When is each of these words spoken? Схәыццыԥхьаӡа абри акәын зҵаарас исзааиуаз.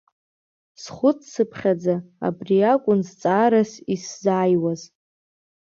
Схәыццыԥхьаӡа 0.81 1.95
абри 2.27 2.57
акәын 2.73 2.99
зҵаарас 3.07 3.71
исзааиуаз. 3.93 4.81